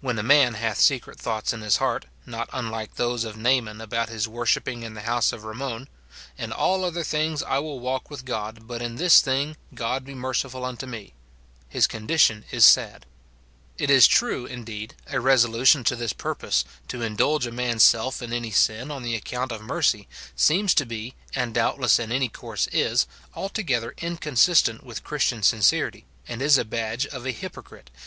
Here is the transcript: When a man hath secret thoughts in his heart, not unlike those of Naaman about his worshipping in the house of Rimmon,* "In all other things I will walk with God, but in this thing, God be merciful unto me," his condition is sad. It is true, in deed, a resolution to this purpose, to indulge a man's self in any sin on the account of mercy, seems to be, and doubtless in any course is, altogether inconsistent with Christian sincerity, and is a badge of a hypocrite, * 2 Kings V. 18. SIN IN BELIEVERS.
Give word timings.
When 0.00 0.18
a 0.18 0.22
man 0.22 0.54
hath 0.54 0.78
secret 0.78 1.20
thoughts 1.20 1.52
in 1.52 1.60
his 1.60 1.76
heart, 1.76 2.06
not 2.24 2.48
unlike 2.54 2.94
those 2.94 3.22
of 3.24 3.36
Naaman 3.36 3.82
about 3.82 4.08
his 4.08 4.26
worshipping 4.26 4.82
in 4.82 4.94
the 4.94 5.02
house 5.02 5.30
of 5.30 5.44
Rimmon,* 5.44 5.90
"In 6.38 6.52
all 6.52 6.86
other 6.86 7.04
things 7.04 7.42
I 7.42 7.58
will 7.58 7.78
walk 7.78 8.08
with 8.08 8.24
God, 8.24 8.66
but 8.66 8.80
in 8.80 8.96
this 8.96 9.20
thing, 9.20 9.58
God 9.74 10.06
be 10.06 10.14
merciful 10.14 10.64
unto 10.64 10.86
me," 10.86 11.12
his 11.68 11.86
condition 11.86 12.46
is 12.50 12.64
sad. 12.64 13.04
It 13.76 13.90
is 13.90 14.06
true, 14.06 14.46
in 14.46 14.64
deed, 14.64 14.94
a 15.08 15.20
resolution 15.20 15.84
to 15.84 15.96
this 15.96 16.14
purpose, 16.14 16.64
to 16.88 17.02
indulge 17.02 17.46
a 17.46 17.52
man's 17.52 17.82
self 17.82 18.22
in 18.22 18.32
any 18.32 18.50
sin 18.52 18.90
on 18.90 19.02
the 19.02 19.14
account 19.16 19.52
of 19.52 19.60
mercy, 19.60 20.08
seems 20.34 20.72
to 20.76 20.86
be, 20.86 21.14
and 21.34 21.52
doubtless 21.52 21.98
in 21.98 22.10
any 22.10 22.30
course 22.30 22.68
is, 22.72 23.06
altogether 23.34 23.92
inconsistent 23.98 24.82
with 24.82 25.04
Christian 25.04 25.42
sincerity, 25.42 26.06
and 26.26 26.40
is 26.40 26.56
a 26.56 26.64
badge 26.64 27.04
of 27.08 27.26
a 27.26 27.32
hypocrite, 27.32 27.32
* 27.32 27.32
2 27.32 27.32
Kings 27.32 27.50
V. 27.50 27.66
18. 27.66 27.68
SIN 27.68 27.88
IN 27.88 27.92
BELIEVERS. 27.92 27.96